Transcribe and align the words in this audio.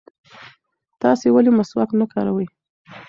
تاسې 1.01 1.27
ولې 1.31 1.51
مسواک 1.59 1.89
نه 1.99 2.05
کاروئ؟ 2.13 2.47